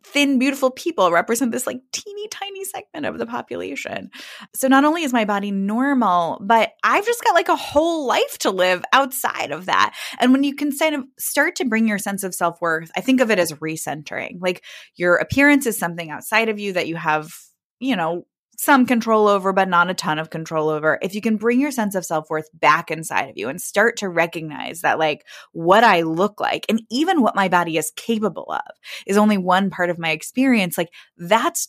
[0.02, 4.10] thin, beautiful people represent this like teeny tiny segment of the population.
[4.54, 8.38] So not only is my body normal, but I've just got like a whole life
[8.38, 9.94] to live outside of that.
[10.18, 13.00] And when you can kind of start to bring your sense of self worth, I
[13.00, 14.38] think of it as recentering.
[14.40, 17.32] Like your appearance is something outside of you that you have,
[17.78, 18.26] you know,
[18.60, 20.98] some control over, but not a ton of control over.
[21.00, 23.96] If you can bring your sense of self worth back inside of you and start
[23.98, 28.52] to recognize that, like, what I look like and even what my body is capable
[28.52, 31.68] of is only one part of my experience, like, that's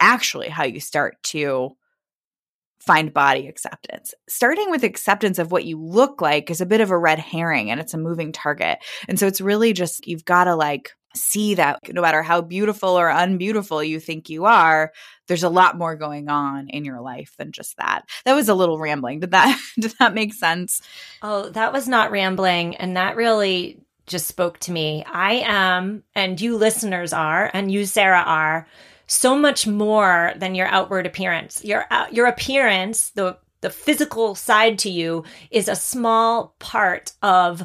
[0.00, 1.72] actually how you start to
[2.78, 4.14] find body acceptance.
[4.26, 7.70] Starting with acceptance of what you look like is a bit of a red herring
[7.70, 8.78] and it's a moving target.
[9.08, 12.90] And so it's really just, you've got to like see that no matter how beautiful
[12.90, 14.92] or unbeautiful you think you are,
[15.28, 18.02] there's a lot more going on in your life than just that.
[18.24, 19.20] That was a little rambling.
[19.20, 20.82] Did that did that make sense?
[21.22, 25.04] Oh, that was not rambling and that really just spoke to me.
[25.04, 28.66] I am and you listeners are and you Sarah are
[29.06, 31.64] so much more than your outward appearance.
[31.64, 37.62] Your uh, your appearance, the the physical side to you is a small part of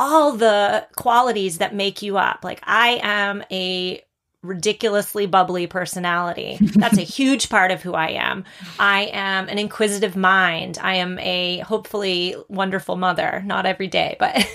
[0.00, 2.40] all the qualities that make you up.
[2.42, 4.02] Like I am a
[4.42, 6.56] ridiculously bubbly personality.
[6.60, 8.44] That's a huge part of who I am.
[8.78, 10.78] I am an inquisitive mind.
[10.80, 14.34] I am a hopefully wonderful mother, not every day, but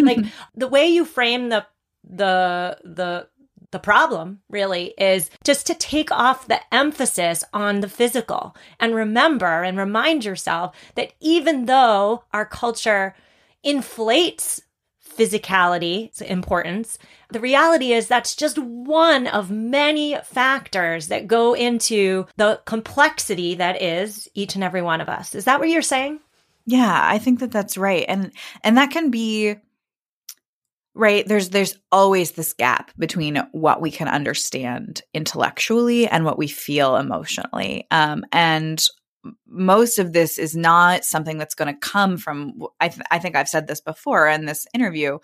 [0.00, 0.24] like
[0.54, 1.66] the way you frame the
[2.08, 3.26] the the
[3.72, 9.64] the problem really is just to take off the emphasis on the physical and remember
[9.64, 13.16] and remind yourself that even though our culture
[13.64, 14.60] inflates
[15.16, 16.98] physicality importance.
[17.30, 23.82] The reality is that's just one of many factors that go into the complexity that
[23.82, 25.34] is each and every one of us.
[25.34, 26.20] Is that what you're saying?
[26.66, 28.04] Yeah, I think that that's right.
[28.08, 29.56] And and that can be
[30.94, 36.46] right there's there's always this gap between what we can understand intellectually and what we
[36.46, 38.86] feel emotionally um, and
[39.46, 43.36] most of this is not something that's going to come from I, th- I think
[43.36, 45.18] i've said this before in this interview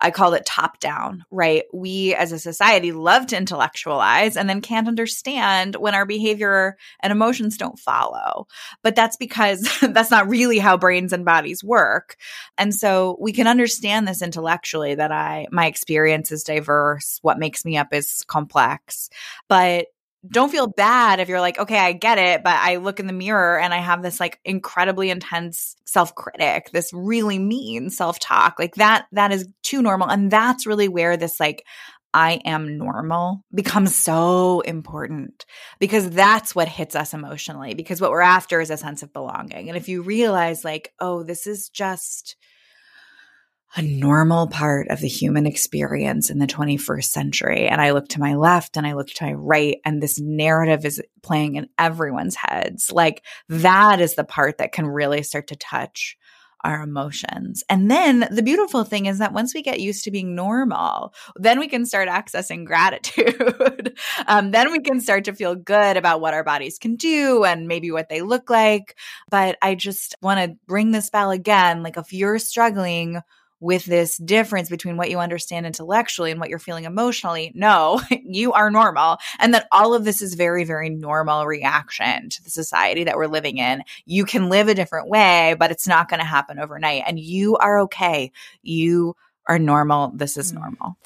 [0.00, 1.64] i call it top down right?
[1.72, 7.10] We as a society love to intellectualize and then can't understand when our behavior and
[7.10, 8.46] emotions don't follow.
[8.82, 12.16] But that's because that's not really how brains and bodies work.
[12.58, 17.64] And so we can understand this intellectually that i my experience is diverse what makes
[17.64, 19.08] me up is complex.
[19.48, 19.86] But
[20.28, 23.12] don't feel bad if you're like, okay, I get it, but I look in the
[23.12, 28.56] mirror and I have this like incredibly intense self-critic, this really mean self-talk.
[28.58, 31.64] Like that that is too normal and that's really where this like
[32.14, 35.46] I am normal becomes so important
[35.80, 39.68] because that's what hits us emotionally because what we're after is a sense of belonging.
[39.68, 42.36] And if you realize like, oh, this is just
[43.76, 47.66] a normal part of the human experience in the 21st century.
[47.66, 50.84] And I look to my left and I look to my right, and this narrative
[50.84, 52.92] is playing in everyone's heads.
[52.92, 56.16] Like that is the part that can really start to touch
[56.64, 57.64] our emotions.
[57.68, 61.58] And then the beautiful thing is that once we get used to being normal, then
[61.58, 63.98] we can start accessing gratitude.
[64.28, 67.66] um, then we can start to feel good about what our bodies can do and
[67.66, 68.96] maybe what they look like.
[69.28, 71.82] But I just want to bring this bell again.
[71.82, 73.20] Like if you're struggling,
[73.62, 77.52] with this difference between what you understand intellectually and what you're feeling emotionally.
[77.54, 79.18] No, you are normal.
[79.38, 83.28] And that all of this is very, very normal reaction to the society that we're
[83.28, 83.84] living in.
[84.04, 87.04] You can live a different way, but it's not going to happen overnight.
[87.06, 88.32] And you are okay.
[88.62, 89.14] You
[89.46, 90.10] are normal.
[90.12, 90.56] This is mm.
[90.56, 90.96] normal.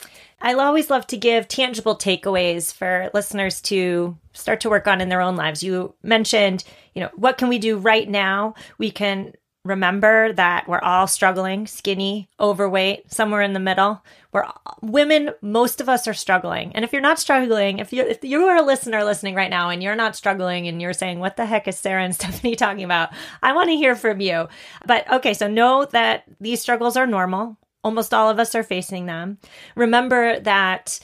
[0.41, 5.11] I always love to give tangible takeaways for listeners to start to work on in
[5.11, 5.63] their own lives.
[5.63, 8.55] You mentioned, you know, what can we do right now?
[8.79, 9.33] We can
[9.67, 14.03] remember that we're all struggling, skinny, overweight, somewhere in the middle.
[14.33, 14.45] We're
[14.81, 16.75] women, most of us are struggling.
[16.75, 19.71] And if you're not struggling, if you if you are a listener listening right now
[19.71, 22.85] and you're not struggling and you're saying, "What the heck is Sarah and Stephanie talking
[22.85, 23.11] about?"
[23.43, 24.49] I want to hear from you.
[24.87, 27.57] But okay, so know that these struggles are normal.
[27.85, 29.39] Almost all of us are facing them.
[29.75, 30.99] Remember that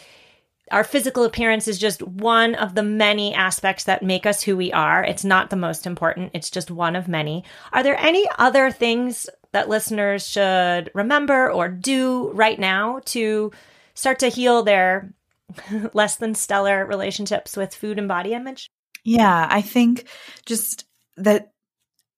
[0.72, 4.72] our physical appearance is just one of the many aspects that make us who we
[4.72, 5.04] are.
[5.04, 7.44] It's not the most important, it's just one of many.
[7.72, 13.52] Are there any other things that listeners should remember or do right now to
[13.94, 15.12] start to heal their
[15.92, 18.70] less than stellar relationships with food and body image?
[19.04, 20.06] Yeah, I think
[20.46, 21.52] just that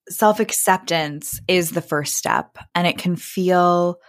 [0.09, 3.99] self acceptance is the first step, and it can feel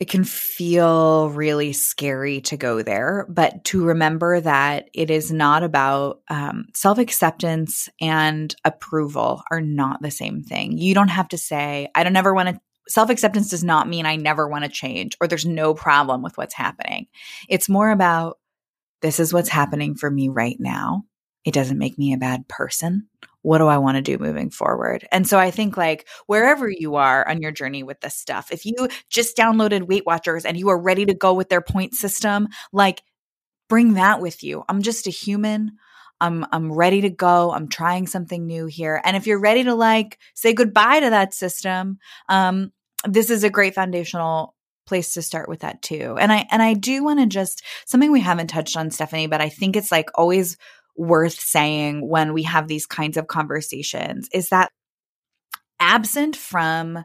[0.00, 5.64] it can feel really scary to go there, but to remember that it is not
[5.64, 10.78] about um, self acceptance and approval are not the same thing.
[10.78, 12.60] You don't have to say, I don't ever want to.
[12.88, 16.38] Self acceptance does not mean I never want to change or there's no problem with
[16.38, 17.08] what's happening.
[17.48, 18.38] It's more about
[19.02, 21.04] this is what's happening for me right now.
[21.44, 23.08] It doesn't make me a bad person
[23.42, 25.06] what do I want to do moving forward?
[25.12, 28.66] And so I think like wherever you are on your journey with this stuff, if
[28.66, 28.74] you
[29.08, 33.02] just downloaded Weight Watchers and you are ready to go with their point system, like
[33.68, 34.64] bring that with you.
[34.68, 35.72] I'm just a human.
[36.20, 37.52] I'm I'm ready to go.
[37.52, 39.00] I'm trying something new here.
[39.04, 42.72] And if you're ready to like say goodbye to that system, um,
[43.06, 46.16] this is a great foundational place to start with that too.
[46.18, 49.40] And I and I do want to just something we haven't touched on Stephanie, but
[49.40, 50.56] I think it's like always
[50.98, 54.70] worth saying when we have these kinds of conversations is that
[55.80, 57.04] absent from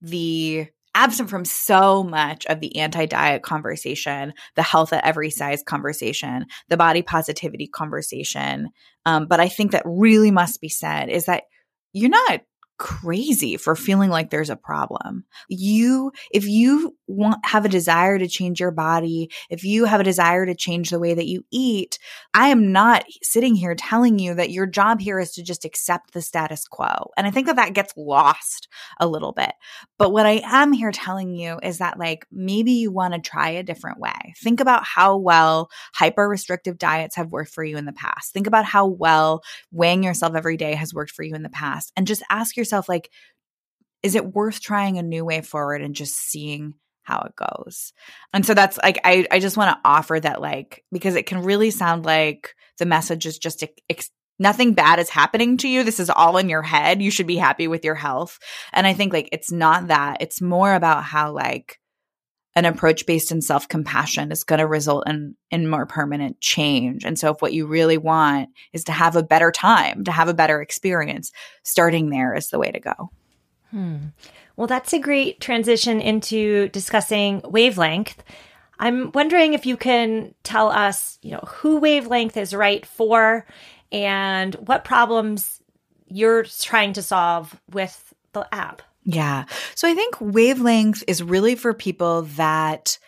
[0.00, 5.62] the absent from so much of the anti diet conversation, the health at every size
[5.62, 8.70] conversation, the body positivity conversation.
[9.04, 11.44] Um, but I think that really must be said is that
[11.92, 12.40] you're not
[12.78, 15.24] crazy for feeling like there's a problem.
[15.48, 20.04] You, if you want, have a desire to change your body, if you have a
[20.04, 21.98] desire to change the way that you eat,
[22.34, 26.12] I am not sitting here telling you that your job here is to just accept
[26.12, 27.10] the status quo.
[27.16, 28.68] And I think that that gets lost
[29.00, 29.52] a little bit.
[29.98, 33.50] But what I am here telling you is that like maybe you want to try
[33.50, 34.34] a different way.
[34.42, 38.32] Think about how well hyper restrictive diets have worked for you in the past.
[38.32, 41.92] Think about how well weighing yourself every day has worked for you in the past
[41.96, 43.10] and just ask yourself yourself like
[44.02, 47.94] is it worth trying a new way forward and just seeing how it goes.
[48.34, 51.42] And so that's like I I just want to offer that like because it can
[51.42, 55.82] really sound like the message is just ex- nothing bad is happening to you.
[55.82, 57.02] This is all in your head.
[57.02, 58.38] You should be happy with your health.
[58.74, 60.18] And I think like it's not that.
[60.20, 61.78] It's more about how like
[62.58, 67.04] an approach based in self-compassion is going to result in in more permanent change.
[67.04, 70.28] And so if what you really want is to have a better time, to have
[70.28, 71.30] a better experience,
[71.62, 73.10] starting there is the way to go.
[73.70, 73.96] Hmm.
[74.56, 78.24] Well, that's a great transition into discussing wavelength.
[78.80, 83.46] I'm wondering if you can tell us, you know, who wavelength is right for
[83.92, 85.62] and what problems
[86.08, 88.82] you're trying to solve with the app.
[89.10, 89.46] Yeah.
[89.74, 92.98] So I think wavelength is really for people that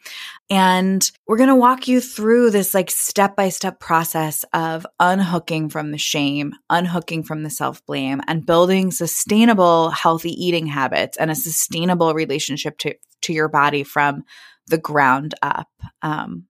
[0.49, 5.69] And we're going to walk you through this like step by step process of unhooking
[5.69, 11.31] from the shame, unhooking from the self blame and building sustainable, healthy eating habits and
[11.31, 14.23] a sustainable relationship to, to your body from
[14.67, 15.69] the ground up.
[16.01, 16.45] Um,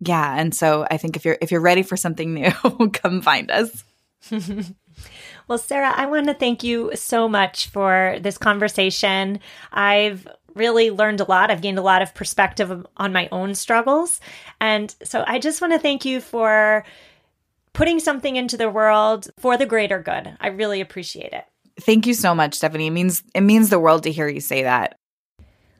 [0.00, 0.34] yeah.
[0.38, 2.50] And so I think if you're, if you're ready for something new,
[2.92, 3.84] come find us.
[5.48, 9.40] well, Sarah, I want to thank you so much for this conversation.
[9.72, 11.50] I've really learned a lot.
[11.50, 14.20] I've gained a lot of perspective on my own struggles.
[14.60, 16.84] And so I just want to thank you for
[17.72, 20.36] putting something into the world for the greater good.
[20.40, 21.44] I really appreciate it.
[21.80, 22.88] Thank you so much, Stephanie.
[22.88, 24.96] It means it means the world to hear you say that.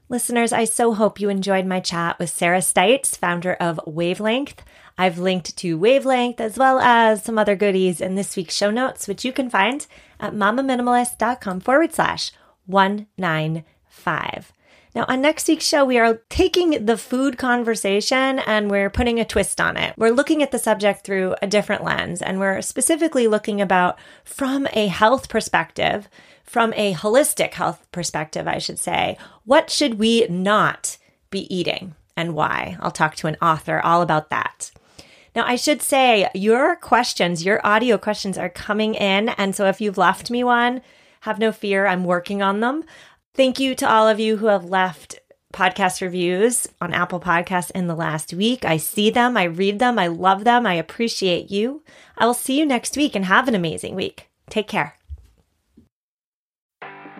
[0.08, 4.64] Listeners, I so hope you enjoyed my chat with Sarah Stites, founder of Wavelength.
[4.98, 9.06] I've linked to Wavelength as well as some other goodies in this week's show notes,
[9.06, 9.86] which you can find
[10.18, 12.32] at mamaminimalist.com forward slash
[12.66, 14.52] 195.
[14.92, 19.24] Now, on next week's show, we are taking the food conversation and we're putting a
[19.24, 19.94] twist on it.
[19.96, 24.66] We're looking at the subject through a different lens, and we're specifically looking about from
[24.72, 26.08] a health perspective,
[26.42, 30.98] from a holistic health perspective, I should say, what should we not
[31.30, 32.76] be eating and why?
[32.80, 34.72] I'll talk to an author all about that.
[35.36, 39.28] Now, I should say your questions, your audio questions are coming in.
[39.28, 40.82] And so if you've left me one,
[41.20, 42.82] have no fear, I'm working on them.
[43.40, 45.18] Thank you to all of you who have left
[45.54, 48.66] podcast reviews on Apple Podcasts in the last week.
[48.66, 51.82] I see them, I read them, I love them, I appreciate you.
[52.18, 54.28] I will see you next week and have an amazing week.
[54.50, 54.94] Take care.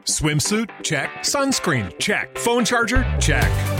[0.04, 0.68] Swimsuit?
[0.82, 1.10] Check.
[1.20, 1.98] Sunscreen?
[1.98, 2.36] Check.
[2.36, 3.06] Phone charger?
[3.18, 3.79] Check.